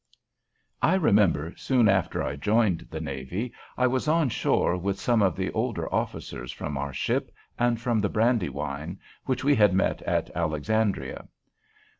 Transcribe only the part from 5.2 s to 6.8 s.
of the older officers from